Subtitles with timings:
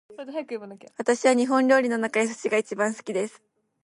[0.97, 3.39] 私は日本料理の中で寿司が一番好きです